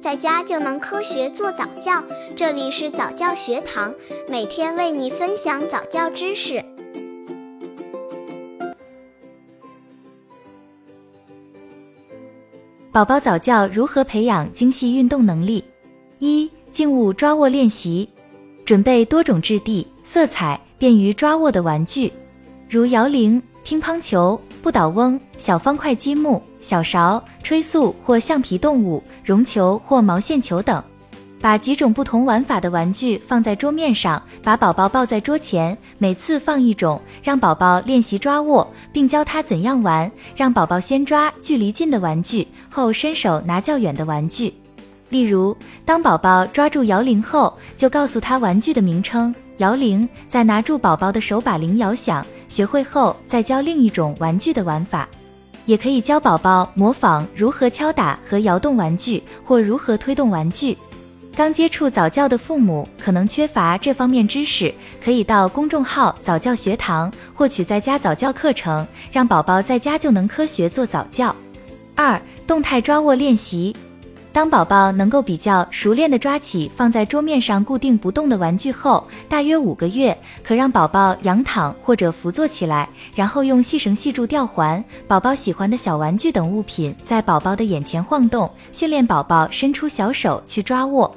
[0.00, 2.02] 在家就能科学做早教。
[2.34, 3.94] 这里是早教学堂，
[4.28, 6.64] 每天为你分享早教知识。
[12.90, 15.62] 宝宝早教如何培养精细运动能力？
[16.18, 18.08] 一、静物抓握练习，
[18.64, 22.10] 准备多种质地、色彩便于抓握的玩具，
[22.70, 24.40] 如摇铃、乒乓球。
[24.62, 30.82] 不倒翁、小方块积木、小勺、吹塑或橡皮动物、绒球或毛线球等，
[31.40, 40.10] 把几种不同玩法的玩具放在桌面上，把宝宝抱在桌前，每次放一种，让宝宝练习抓握，并教他怎样玩。
[40.36, 44.54] 让宝宝先抓距离近的玩具，后伸手拿较远的玩具。
[45.08, 49.34] 例如，当宝宝抓住摇铃后，就告诉他玩具的名称。
[49.56, 55.08] 摇铃，再拿住宝宝的手把铃摇响，学会后再教另一种玩具的玩法，
[55.70, 60.76] 也可以教宝宝模仿如何敲打和摇动玩具，或如何推动玩具。
[61.32, 71.32] 刚接触早教的父母可能缺乏这方面知识，可以到公众号早教学堂获取在家早教课程，让宝宝在家就能科学做早教。
[71.94, 73.72] 二、动态抓握练习。
[74.32, 91.12] 当宝宝能够比较熟练地抓起放在桌面上固定不动的玩具后，大约五个月，可让宝宝仰躺或者伏坐起来，然后用细绳系住吊环，宝宝喜欢的小玩具等物品在宝宝的眼前晃动，训练宝宝伸出小手去抓握。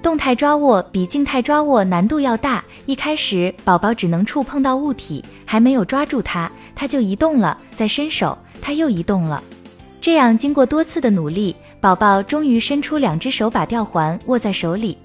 [0.00, 9.42] 动态抓握比静态抓握难度要大，一开始宝宝只能触碰到物体，还没有抓住它，它就移动了，再伸手，它又移动了。
[10.02, 11.54] 这样经过多次的努力。
[11.80, 14.98] 宝宝终于伸出两只手，把吊环握在手里。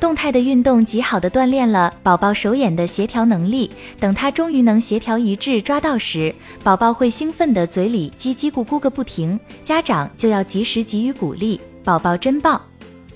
[0.00, 3.70] 动态的运动极好的锻炼了宝宝手眼的协调能力。
[4.00, 6.34] 等他终于能协调一致抓到时，
[6.64, 9.38] 宝宝会兴奋的嘴里叽叽咕咕个不停。
[9.62, 12.60] 家长就要及时给予鼓励，宝宝真棒。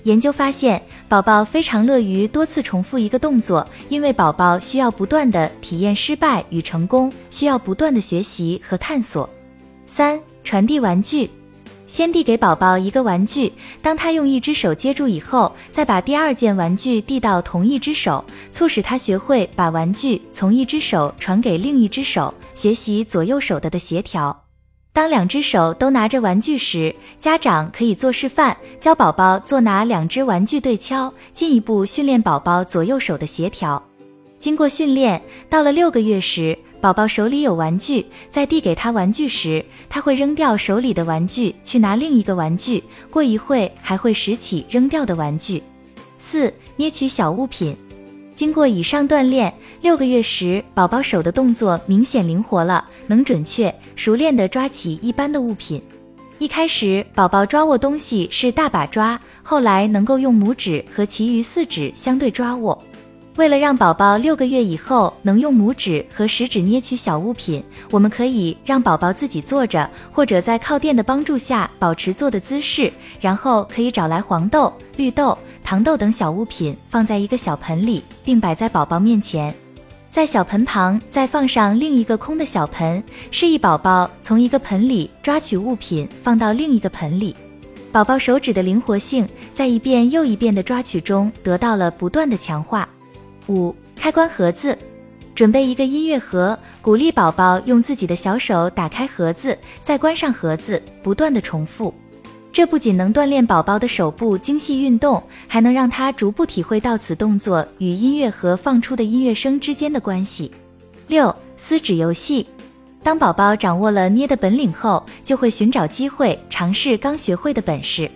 [0.03, 9.29] 研究发现，宝宝非常乐于多次重复一个动作，因为宝宝需要不断的体验失败与成功，需要不断的学习和探索。
[9.85, 11.29] 三、传递玩具。
[11.87, 24.37] 先递给宝宝一个玩具，当他用一只手接住以后，再把第二件玩具递到同一只手，促使他学会把玩具从一只手传给另一只手，学习左右手的的协调。
[24.93, 33.81] 当两只手都拿着玩具时，家长可以做示范，教宝宝做拿两只玩具对敲，进一步训练宝宝左右手的协调。
[34.39, 36.57] 经过训练，到了六个月时。
[36.79, 45.61] 宝宝手里有玩具，在递给他玩具时，他会扔掉手里的玩具去拿另一个玩具，过一会还会拾起扔掉的玩具。
[46.19, 47.75] 四、捏取小物品。
[48.35, 49.51] 经过以上锻炼，
[49.81, 55.81] 六个月时，宝宝手的动作明显灵活了，能准确、熟练地抓起一般的物品。
[56.37, 62.79] 一开始，宝宝抓握东西是大把抓，后来能够用拇指和其余四指相对抓握。
[63.37, 79.53] 为了让宝宝六个月以后能用拇指和食指捏取小物品，我们可以让宝宝自己坐着，或者在靠垫的帮助下保持坐的姿势，然后可以找来黄豆、绿豆、糖豆等小物品放在一个小盆里，并摆在宝宝面前，
[80.09, 87.35] 在小盆旁再放上另一个空的小盆，示意宝宝从一个盆里抓取物品放到另一个盆里。
[87.91, 92.89] 宝宝手指的灵活性在一遍又一遍的抓取中得到了不断的强化。
[93.47, 94.77] 五、开关盒子，
[95.33, 101.93] 准备一个音乐盒，鼓励宝宝用自己的小手打开盒子，再关上盒子，不断的重复。
[102.51, 110.51] 这不仅能锻炼宝宝的手部精细运动，还能让他逐步体会到此动作与音乐盒放出的音乐声之间的关系。
[111.07, 112.47] 六、撕纸游戏，
[113.03, 118.09] 当宝宝掌握了捏的本领后，就会寻找机会尝试刚学会的本事。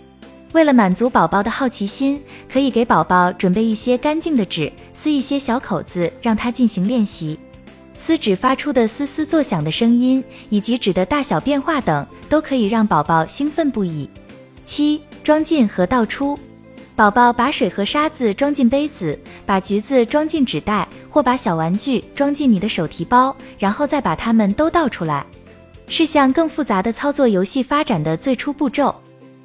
[0.54, 7.40] 为了满足宝宝的好奇心，可以给宝宝准备一些干净的纸，撕一些小口子，让他进行练习。
[7.94, 14.10] 撕纸发出的嘶嘶作响的声音，以及纸的大小变化等，都可以让宝宝兴奋不已。
[14.66, 16.38] 七、装进和倒出。
[16.96, 25.26] 宝宝把水和沙子装进杯子，把橘子装进纸袋，或把小玩具装进你的手提包，然后再把它们都倒出来，
[25.88, 28.94] 是向更复杂的操作游戏发展的最初步骤。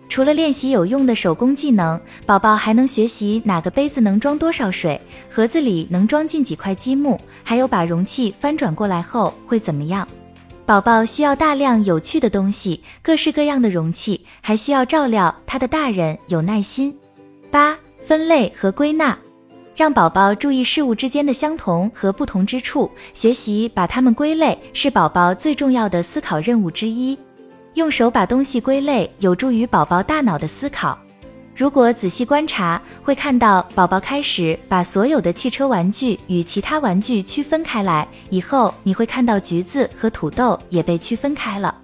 [0.08, 4.98] 除了练习有用的手工技能，宝宝还能学习哪个杯子能装多少水，
[5.30, 10.06] 盒子里能装进几块积木，还有把容器翻转过来后会怎么样。
[10.64, 16.96] 宝宝需要大量有趣的东西，各式各样的容器，还需要照料他的大人有耐心。
[17.50, 19.16] 八、分类和归纳，
[19.76, 27.16] 让宝宝注意事物之间的相同和不同之处，学习把它们归类，是宝宝最重要的思考任务之一。
[27.76, 30.98] 用手把东西归类，有助于宝宝大脑的思考。
[31.54, 38.08] 如果仔细观察，会看到宝宝开始把所有的汽车玩具与其他玩具区分开来。
[38.30, 41.74] 以后你会看到橘子和土豆也被区分开了。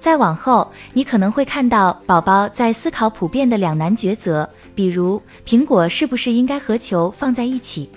[0.00, 7.90] 再往后，你可能会看到宝宝在思考普遍的两难抉择，比如苹果是不是应该和球放在一起，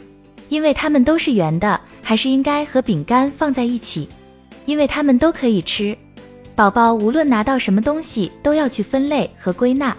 [0.50, 4.10] 因为它们都是圆的，还是应该和饼干放在一起，
[4.66, 5.98] 因为它们都可以吃。
[6.58, 9.96] 宝宝无论拿到什么东西，都要去分类和归纳。